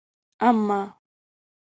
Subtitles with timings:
[0.47, 0.79] اما